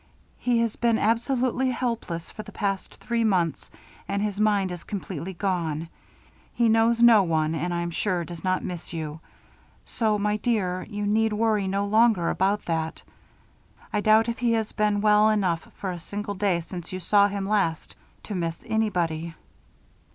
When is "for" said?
2.31-2.41, 15.75-15.91